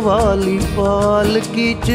ਵਾਲੀ 0.00 0.60
ਪਾਲਕੀ 0.76 1.74
ਚ 1.74 1.92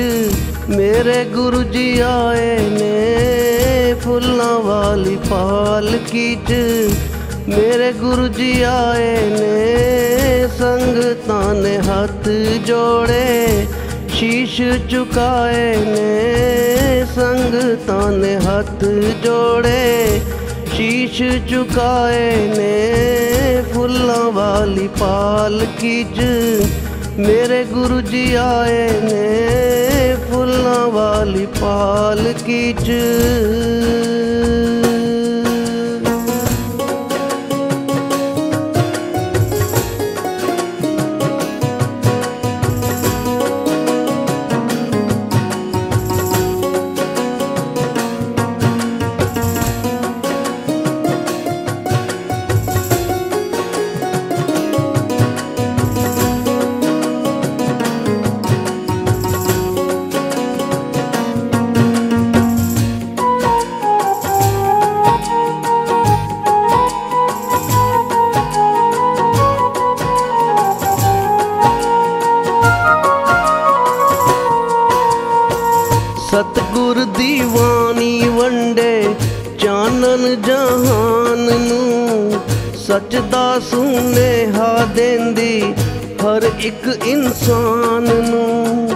ਮੇਰੇ 0.70 1.24
ਗੁਰੂ 1.24 1.64
ਜੀ 1.64 2.00
ਆਏ 2.00 2.60
ਨੇ। 2.60 3.94
ਫੁੱਲਾਂ 3.94 4.60
ਵਾਲੀ 4.60 5.18
ਪਾਲਕੀ 5.30 6.36
ਚ 6.36 6.54
ਮੇਰੇ 7.50 7.92
ਗੁਰੂ 7.92 8.28
ਜੀ 8.28 8.62
ਆਏ 8.62 9.18
ਨੇ। 9.30 10.48
ਸੰਗਤਾਂ 10.60 11.54
ਨੇ 11.54 11.78
ਹੱਥ 11.78 12.30
ਜੋੜੇ, 12.66 13.66
ਸ਼ੀਸ਼ 14.14 14.62
ਝੁਕਾਏ 14.90 15.76
ਨੇ। 15.76 17.06
ਸੰਗਤਾਂ 17.16 18.12
ਨੇ 18.12 18.36
ਹੱਥ 18.36 18.86
ਜੋੜੇ, 19.24 20.22
ਸ਼ੀਸ਼ 20.74 21.22
ਝੁਕਾਏ 21.50 22.36
ਨੇ। 22.58 22.94
ਫੁੱਲਾਂ 23.74 24.32
ਵਾਲੀ 24.32 24.90
ਪਾਲਕੀ 25.00 26.04
ਚ 26.04 26.20
ਮੇਰੇ 27.20 27.64
ਗੁਰੂ 27.64 28.02
ਜੀ 28.02 28.34
ਆਏ 28.34 28.88
ਨੇ 29.02 30.16
ਫੁੱਲਾਂ 30.30 30.88
ਵਾਲੀ 30.88 31.46
ਪਾਲਕੀ 31.62 32.74
ਚ। 32.74 32.92
ਸਤਗੁਰ 76.38 77.06
ਦੀ 77.18 77.42
ਬਾਣੀ 77.42 78.30
ਵੰਡੇ 78.30 79.16
ਚਾਨਣ 79.60 80.36
ਜਹਾਨ 80.36 81.40
ਨੂੰ। 81.60 82.42
ਸੱਚ 82.88 83.16
ਦਾ 83.16 83.60
ਸੁਨੇਹਾ 83.60 84.86
ਦਿੰਦੀ 84.96 85.74
ਹਰ 86.24 86.50
ਇੱਕ 86.60 87.06
ਇਨਸਾਨ 87.06 88.04
ਨੂੰ। 88.04 88.90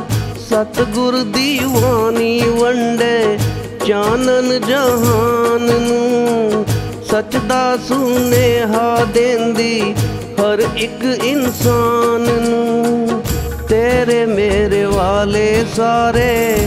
ਸਤਗੁਰ 0.50 1.18
ਦੀ 1.24 1.60
ਬਾਣੀ 1.66 2.42
ਵੰਡੇ 2.42 3.38
ਚਾਨਣ 3.86 4.60
ਜਹਾਨ 4.60 5.70
ਨੂੰ। 5.82 6.66
ਸੱਚ 7.12 7.38
ਦਾ 7.38 7.78
ਸੁਨੇਹਾ 7.88 9.06
ਦਿੰਦੀ 9.14 9.96
ਹਰ 10.42 10.64
ਇੱਕ 10.78 11.04
ਇਨਸਾਨ 11.24 12.22
ਨੂੰ। 12.22 13.24
ਤੇਰੇ 13.70 14.26
ਮੇਰੇ 14.26 14.86
ਵਾਲੇ 14.86 15.66
ਸਾਰੇ 15.76 16.58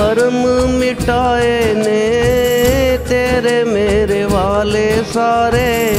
ਪਰਮ 0.00 0.46
ਮਿਟਾਏ 0.68 1.74
ਨੇ 1.74 2.98
ਤੇਰੇ 3.08 3.64
ਮੇਰੇ 3.64 4.22
ਵਾਲੇ 4.24 5.02
ਸਾਰੇ। 5.14 5.94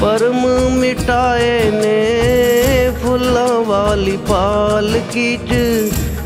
ਪਰਮ 0.00 0.46
ਮਿਟਾਏ 0.70 1.70
ਨੇ 1.70 2.90
ਫੁੱਲਾਂ 3.02 3.60
ਵਾਲੀ 3.60 4.16
ਪਾਲਕੀ 4.28 5.36
ਚ 5.36 5.54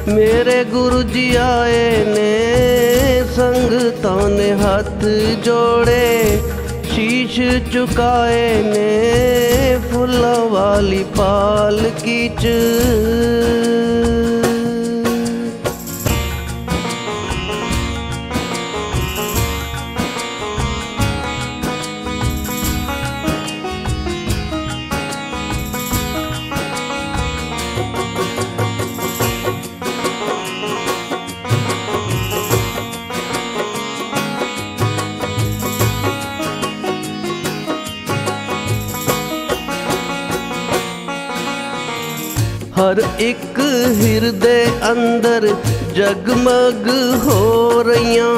ਮੇਰੇ 0.08 0.64
ਗੁਰੂ 0.64 1.02
ਜੀ 1.02 1.36
ਆਏ 1.36 2.04
ਨੇ 2.04 3.22
ਸੰਗਤਾਂ 3.36 4.28
ਨੇ 4.28 4.52
ਹੱਥ 4.52 5.04
ਜੋੜੇ। 5.44 6.38
ਸ਼ੀਸ਼ 6.94 7.40
ਝੁਕਾਏ 7.72 8.62
ਨੇ 8.62 9.78
ਫੁੱਲਾਂ 9.92 10.38
ਵਾਲੀ 10.50 11.04
ਪਾਲਕੀ 11.16 12.28
ਚ 12.28 12.46
ਹਰ 42.84 43.02
ਇੱਕ 43.18 43.58
ਹਿਰਦੇ 44.02 44.66
ਅੰਦਰ 44.92 45.54
ਜਗਮਗ 45.94 46.88
ਹੋ 47.26 47.82
ਰਹੀਆਂ। 47.82 48.32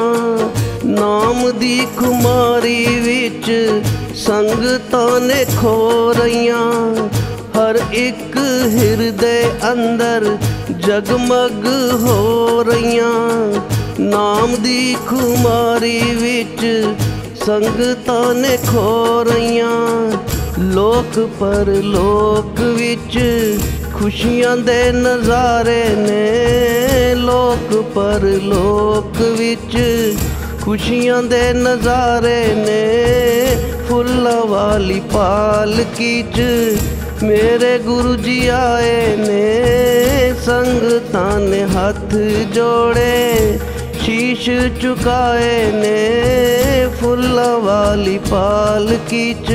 ਨਾਮ 0.84 1.58
ਦੀ 1.58 1.86
ਖੁਮਾਰੀ 1.96 2.84
ਵਿੱਚ 3.00 3.70
ਸੰਗਤਾਂ 4.14 5.20
ਨੇ 5.20 5.46
ਖੋ 5.60 6.14
ਰਹੀਆਂ। 6.18 6.72
ਹਰ 7.58 7.80
ਇੱਕ 7.92 8.36
ਹਿਰਦੇ 8.66 9.44
ਅੰਦਰ 9.72 10.36
ਜਗਮਗ 10.86 11.66
ਹੋ 11.92 12.64
ਰਹੀਆਂ। 12.66 13.14
ਨਾਮ 14.00 14.56
ਦੀ 14.62 14.96
ਖੁਮਾਰੀ 15.06 16.00
ਵਿੱਚ 16.00 16.86
ਸੰਗਤਾਂ 17.46 18.34
ਨੇ 18.34 18.58
ਖੋ 18.72 19.24
ਰਹੀਆਂ। 19.24 20.12
ਲੋਕ 20.58 21.30
ਪਰ 21.40 21.64
ਲੋਕ 21.68 22.60
ਵਿੱਚ 22.60 23.18
ਖੁਸ਼ੀਆਂ 23.96 24.56
ਦੇ 24.56 24.92
ਨਜ਼ਾਰੇ 24.92 25.84
ਨੇ 25.96 27.14
ਲੋਕ 27.14 27.74
ਪਰ 27.94 28.20
ਲੋਕ 28.42 29.20
ਵਿੱਚ। 29.38 29.76
ਖੁਸ਼ੀਆਂ 30.62 31.22
ਦੇ 31.22 31.52
ਨਜ਼ਾਰੇ 31.52 32.44
ਨੇ 32.56 33.56
ਫੁੱਲਾਂ 33.88 34.46
ਵਾਲੀ 34.46 35.00
ਪਾਲਕੀ 35.12 36.22
ਚ 36.36 36.42
ਮੇਰੇ 37.22 37.78
ਗੁਰੂ 37.78 38.14
ਜੀ 38.16 38.48
ਆਏ 38.48 39.16
ਨੇ 39.16 40.34
ਸੰਗਤਾਂ 40.46 41.38
ਨੇ 41.40 41.64
ਹੱਥ 41.64 42.14
ਜੋੜੇ। 42.54 43.58
ਸ਼ੀਸ਼ 44.02 44.50
ਝੁਕਾਏ 44.80 45.72
ਨੇ 45.72 45.96
ਫੁੱਲਾਂ 47.00 47.58
ਵਾਲੀ 47.58 48.18
ਪਾਲਕੀ 48.30 49.34
ਚ 49.48 49.52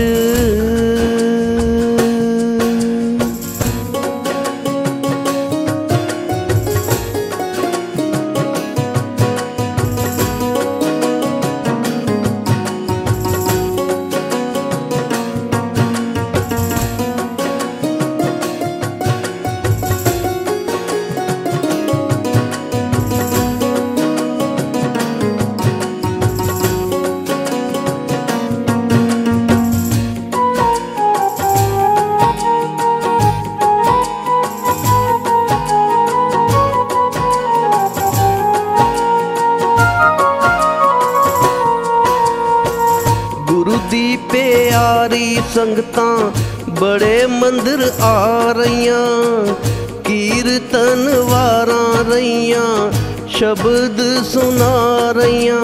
ਸੰਗਤਾਂ 45.55 46.31
ਬੜੇ 46.79 47.25
ਮੰਦਰ 47.25 47.91
ਆ 48.01 48.51
ਰਹੀਆਂ, 48.51 49.45
ਕੀਰਤਨ 50.03 51.09
ਵਾਰਾਂ 51.19 52.03
ਰਹੀਆਂ, 52.03 52.91
ਸ਼ਬਦ 53.27 54.01
ਸੁਣਾ 54.23 55.11
ਰਹੀਆਂ। 55.11 55.59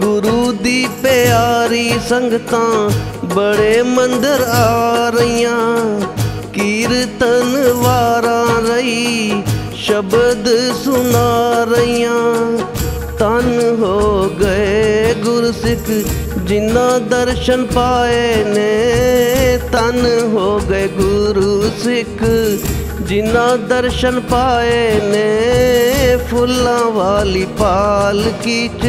ਗੁਰੂ 0.00 0.52
ਦੀ 0.52 0.88
ਪਿਆਰੀ 1.02 1.92
ਸੰਗਤਾਂ 2.08 2.90
ਬੜੇ 3.26 3.82
ਮੰਦਰ 3.82 4.44
ਆ 4.48 5.10
ਰਹੀਆਂ, 5.10 5.58
ਕੀਰਤਨ 6.52 7.72
ਵਾਰਾਂ 7.74 8.62
ਰਹੀ, 8.62 9.42
ਸ਼ਬਦ 9.76 10.48
ਸੁਣਾ 10.84 11.64
ਰਹੀਆਂ। 11.64 12.18
ਤਨ 13.18 13.76
ਹੋ 13.80 14.30
ਗਏ 14.40 15.14
ਗੁਰਸਿੱਖ 15.14 15.90
ਜਿਨ੍ਹਾਂ 16.50 17.00
ਦਰਸ਼ਨ 17.00 17.64
ਪਾਏ 17.64 18.44
ਨੇ, 18.44 18.72
ਤਨ 19.72 20.06
ਹੋ 20.32 20.60
ਗਏ 20.70 20.88
ਗੁਰੂ 20.88 21.70
ਸਿੱਖ। 21.84 22.24
ਜਿਨ੍ਹਾਂ 23.02 23.58
ਦਰਸ਼ਨ 23.58 24.20
ਪਾਏ 24.20 25.00
ਨੇ, 25.00 26.16
ਫੁੱਲਾਂ 26.30 26.84
ਵਾਲੀ 26.84 27.46
ਪਾਲਕੀ 27.58 28.68
ਚ 28.68 28.88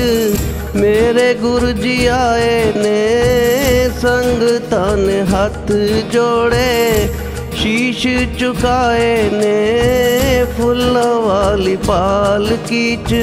ਮੇਰੇ 0.76 1.34
ਗੁਰੂ 1.34 1.72
ਜੀ 1.72 2.06
ਆਏ 2.06 2.74
ਨੇ 2.76 3.90
ਸੰਗਤਾਂ 4.02 4.98
ਨੇ 4.98 5.22
ਹੱਥ 5.22 5.72
ਜੋੜੇ। 6.12 7.10
ਸ਼ੀਸ਼ 7.56 8.08
ਝੁਕਾਏ 8.40 9.30
ਨੇ, 9.30 10.46
ਫੁੱਲਾਂ 10.58 11.14
ਵਾਲੀ 11.16 11.76
ਪਾਲਕੀ 11.76 12.96
ਚ 12.96 13.16